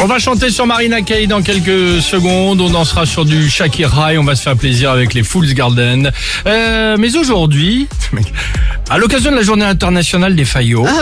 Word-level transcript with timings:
On 0.00 0.06
va 0.06 0.20
chanter 0.20 0.50
sur 0.50 0.64
Marina 0.64 1.02
Kaye 1.02 1.26
dans 1.26 1.42
quelques 1.42 2.00
secondes. 2.00 2.60
On 2.60 2.70
dansera 2.70 3.04
sur 3.04 3.24
du 3.24 3.50
Shakira 3.50 4.12
on 4.16 4.22
va 4.22 4.36
se 4.36 4.42
faire 4.42 4.56
plaisir 4.56 4.92
avec 4.92 5.12
les 5.12 5.24
Fools 5.24 5.52
Garden. 5.54 6.12
Euh, 6.46 6.96
mais 6.96 7.16
aujourd'hui, 7.16 7.88
à 8.90 8.98
l'occasion 8.98 9.30
de 9.30 9.36
la 9.36 9.42
journée 9.42 9.64
internationale 9.64 10.34
des 10.34 10.44
faillots. 10.44 10.86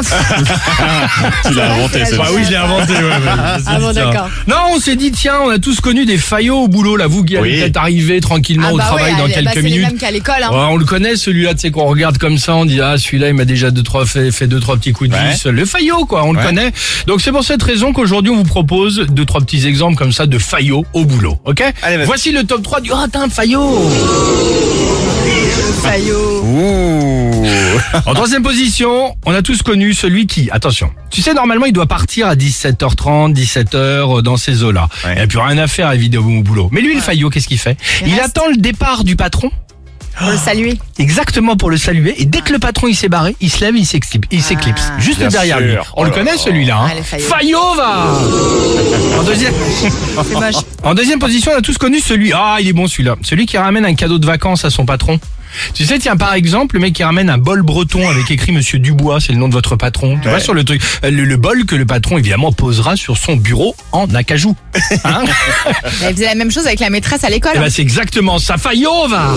Tu 1.47 1.55
l'as 1.55 1.73
inventé, 1.73 1.99
c'est 2.01 2.05
c'est 2.13 2.17
Bah 2.17 2.27
oui, 2.35 2.43
je 2.45 2.51
l'ai 2.51 2.57
inventé. 2.57 2.93
ouais, 2.93 3.01
Ah 3.67 3.79
bon, 3.79 3.93
d'accord. 3.93 4.29
Non, 4.47 4.57
on 4.75 4.81
s'est 4.81 4.97
dit, 4.97 5.13
tiens, 5.13 5.37
on 5.45 5.49
a 5.51 5.59
tous 5.59 5.81
connu 5.81 6.05
des 6.05 6.19
faillots 6.19 6.63
au 6.65 6.69
boulot. 6.69 6.97
Là, 6.97 7.07
vous 7.07 7.25
qui 7.25 7.37
allez 7.37 7.51
Oui. 7.55 7.61
peut-être 7.61 7.77
arriver 7.77 8.21
tranquillement 8.21 8.71
au 8.73 8.77
bah 8.79 8.85
travail 8.85 9.13
ouais, 9.13 9.19
dans 9.19 9.25
allez, 9.25 9.35
quelques 9.35 9.45
bah, 9.47 9.51
c'est 9.55 9.63
minutes. 9.63 9.79
les 9.81 9.87
mêmes 9.87 9.99
qu'à 9.99 10.11
l'école. 10.11 10.43
Hein. 10.43 10.51
Ouais, 10.51 10.67
on 10.71 10.77
le 10.77 10.85
connaît 10.85 11.17
celui-là, 11.17 11.55
tu 11.55 11.61
sais 11.61 11.71
qu'on 11.71 11.85
regarde 11.87 12.19
comme 12.19 12.39
ça, 12.39 12.55
on 12.57 12.65
dit 12.65 12.81
ah 12.81 12.99
celui-là 12.99 13.29
il 13.29 13.35
m'a 13.35 13.45
déjà 13.45 13.71
deux 13.71 13.83
trois 13.83 14.05
fait, 14.07 14.31
fait 14.33 14.47
deux 14.47 14.61
trois 14.61 14.77
petits 14.77 14.93
coups 14.93 15.11
de 15.11 15.15
Ouais. 15.15 15.31
vis. 15.33 15.45
Le 15.47 15.65
faillot 15.65 16.05
quoi, 16.07 16.25
on 16.25 16.33
le 16.33 16.39
Ouais. 16.41 16.45
connaît. 16.45 16.73
Donc 17.07 17.21
c'est 17.21 17.33
pour 17.33 17.45
cette 17.45 17.63
raison 17.63 17.93
qu'aujourd'hui 17.93 18.31
on 18.33 18.37
vous 18.37 18.45
propose 18.45 19.07
deux 19.11 19.25
trois 19.25 19.41
petits 19.41 19.67
exemples 19.67 19.97
comme 19.97 20.13
ça 20.13 20.27
de 20.27 20.39
faillots 20.39 20.85
au 20.93 21.05
boulot, 21.05 21.39
ok 21.45 21.63
Allez, 21.83 21.97
vas-y. 21.99 22.07
Voici 22.07 22.33
le 22.33 22.45
top 22.45 22.63
3 22.63 22.81
du 22.81 22.91
ah 22.93 23.07
t'as 23.11 23.21
un 23.21 23.29
faillot. 23.29 23.91
Fayot. 25.83 26.43
Ouh. 26.45 27.47
En 28.07 28.15
troisième 28.15 28.43
position, 28.43 29.15
on 29.25 29.35
a 29.35 29.43
tous 29.43 29.63
connu 29.63 29.93
celui 29.95 30.27
qui, 30.27 30.49
attention, 30.51 30.91
tu 31.11 31.23
sais 31.23 31.35
normalement 31.35 31.67
il 31.67 31.73
doit 31.73 31.87
partir 31.87 32.27
à 32.29 32.35
17h30, 32.37 33.35
17h 33.35 34.23
dans 34.23 34.37
ces 34.37 34.63
eaux-là. 34.65 34.89
Ouais. 35.05 35.13
Il 35.13 35.17
n'y 35.17 35.23
a 35.23 35.27
plus 35.27 35.39
rien 35.39 35.59
à 35.59 35.67
faire 35.67 35.91
évidemment 35.93 36.39
au 36.39 36.43
boulot. 36.43 36.69
Mais 36.73 36.81
lui 36.81 36.95
le 36.95 37.01
faillot 37.01 37.31
qu'est-ce 37.31 37.49
qu'il 37.49 37.59
fait 37.59 37.77
Il 38.07 38.19
attend 38.21 38.49
le 38.51 38.57
départ 38.57 39.05
du 39.05 39.17
patron. 39.17 39.51
Pour 40.19 40.31
le 40.31 40.37
saluer. 40.39 40.79
Exactement 40.99 41.57
pour 41.57 41.69
le 41.69 41.77
saluer. 41.77 42.15
Et 42.19 42.25
dès 42.25 42.41
que 42.41 42.51
le 42.53 42.59
patron 42.59 42.87
il 42.89 42.95
s'est 42.97 43.11
barré, 43.11 43.37
il 43.43 43.51
se 43.51 43.61
lève, 43.63 43.77
il 43.77 43.85
s'éclipse, 43.85 44.27
il 44.31 44.43
s'éclipse 44.43 44.91
Ah. 44.97 44.99
juste 44.99 45.19
Bien 45.19 45.29
derrière 45.29 45.59
sûr. 45.59 45.67
lui. 45.67 45.77
On 45.95 46.01
Oh 46.01 46.05
le 46.05 46.09
là 46.11 46.15
connaît 46.17 46.33
là. 46.33 46.39
celui-là. 46.39 46.79
Hein. 46.79 46.91
Ah. 47.13 47.19
Fayot 47.19 47.75
va. 47.77 48.19
En 50.83 50.95
deuxième, 50.95 51.19
en 51.19 51.21
position, 51.21 51.53
on 51.55 51.59
a 51.59 51.63
tous 51.63 51.79
connu 51.79 52.01
celui. 52.01 52.33
Ah, 52.33 52.57
il 52.61 52.69
est 52.69 52.73
bon 52.73 52.87
celui-là. 52.87 53.17
Celui 53.23 53.47
qui 53.47 53.59
ramène 53.59 53.85
un 53.85 53.95
cadeau 53.95 54.19
de 54.19 54.27
vacances 54.27 54.65
à 54.65 54.71
son 54.71 54.87
patron. 54.87 55.19
Tu 55.75 55.85
sais, 55.85 55.99
tiens, 55.99 56.17
par 56.17 56.35
exemple, 56.35 56.77
le 56.77 56.83
mec 56.83 56.93
qui 56.93 57.03
ramène 57.03 57.31
un 57.31 57.39
bol 57.39 57.63
breton 57.63 58.09
avec 58.09 58.31
écrit 58.31 58.53
Monsieur 58.53 58.79
Dubois, 58.79 59.21
c'est 59.21 59.33
le 59.33 59.39
nom 59.39 59.49
de 59.49 59.55
votre 59.55 59.77
patron. 59.77 60.19
Tu 60.23 60.29
vois, 60.29 60.41
sur 60.41 60.55
le 60.55 60.65
truc, 60.65 60.83
euh, 61.05 61.11
le, 61.11 61.25
le 61.25 61.37
bol 61.37 61.65
que 61.65 61.75
le 61.75 61.87
patron, 61.87 62.19
évidemment, 62.19 62.53
posera 62.53 62.97
sur 62.97 63.17
son 63.17 63.37
bureau 63.37 63.75
en 63.93 64.13
acajou. 64.15 64.55
Hein 65.05 65.25
Elle 66.03 66.15
faisait 66.15 66.27
la 66.27 66.35
même 66.35 66.51
chose 66.51 66.67
avec 66.67 66.81
la 66.81 66.91
maîtresse 66.91 67.25
à 67.25 67.31
l'école. 67.31 67.53
Eh 67.55 67.59
ben, 67.59 67.71
c'est 67.71 67.83
exactement 67.83 68.39
ça. 68.39 68.59
Fayot 68.59 69.09
va. 69.09 69.35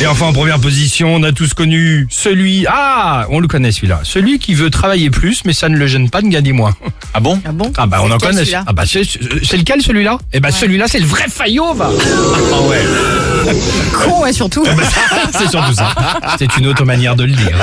Et 0.00 0.06
enfin, 0.06 0.26
en 0.26 0.32
première 0.32 0.60
position, 0.60 1.14
on 1.14 1.22
a 1.22 1.32
tous 1.32 1.54
connu 1.54 2.06
celui. 2.10 2.66
Ah, 2.68 3.26
on 3.30 3.40
le 3.40 3.48
connaît 3.48 3.72
celui-là. 3.72 4.00
Celui 4.04 4.38
qui 4.38 4.54
veut 4.54 4.70
travailler 4.70 5.10
plus, 5.10 5.44
mais 5.44 5.52
ça 5.52 5.68
ne 5.68 5.76
le 5.76 5.86
gêne 5.86 6.10
pas 6.10 6.22
de 6.22 6.28
gagner 6.28 6.52
moins. 6.52 6.74
Ah 7.16 7.20
bon 7.20 7.40
Ah 7.46 7.52
bon 7.52 7.72
Ah 7.76 7.86
bah 7.86 7.98
on 8.02 8.10
en 8.10 8.14
lequel, 8.14 8.30
connaît. 8.34 8.42
Ah 8.66 8.72
bah 8.72 8.82
c'est 8.86 9.02
c'est 9.04 9.56
lequel 9.56 9.80
celui-là? 9.82 10.18
Eh 10.32 10.40
bah 10.40 10.50
celui-là 10.50 10.86
c'est 10.88 10.98
le 10.98 11.06
vrai 11.06 11.24
Fayot 11.28 11.72
va. 11.74 11.88
Ah 12.52 12.60
ouais. 12.68 12.84
Con, 13.92 14.22
ouais, 14.22 14.32
surtout. 14.32 14.64
c'est 15.32 15.48
surtout 15.48 15.74
ça. 15.74 15.90
C'est 16.38 16.56
une 16.56 16.66
autre 16.66 16.84
manière 16.84 17.14
de 17.14 17.24
le 17.24 17.32
dire. 17.32 17.56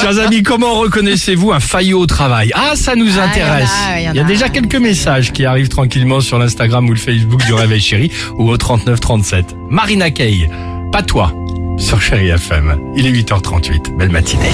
Chers 0.00 0.18
amis, 0.18 0.42
comment 0.42 0.74
reconnaissez-vous 0.80 1.52
un 1.52 1.60
Fayot 1.60 2.00
au 2.00 2.06
travail? 2.06 2.50
Ah 2.54 2.72
ça 2.74 2.94
nous 2.94 3.18
Ah, 3.18 3.22
intéresse. 3.24 3.70
il 3.70 3.84
y 3.84 3.86
en 3.86 3.92
a, 3.94 4.00
il 4.00 4.04
y 4.04 4.08
en 4.08 4.12
Il 4.12 4.16
y 4.16 4.20
a 4.20 4.24
a. 4.24 4.26
déjà 4.26 4.48
quelques 4.50 4.74
messages 4.76 5.32
qui 5.32 5.46
arrivent 5.46 5.68
tranquillement 5.68 6.20
sur 6.20 6.38
l'Instagram 6.38 6.86
ou 6.86 6.92
le 6.92 6.98
Facebook 6.98 7.44
du 7.46 7.54
Réveil 7.54 7.80
Chéri 7.80 8.10
ou 8.36 8.50
au 8.50 8.56
3937. 8.56 9.54
Marina 9.70 10.10
Kaye, 10.10 10.50
pas 10.92 11.02
toi 11.02 11.32
sur 11.78 12.02
Chéri 12.02 12.28
FM. 12.28 12.76
Il 12.96 13.06
est 13.06 13.12
8h38. 13.12 13.96
Belle 13.96 14.10
matinée. 14.10 14.50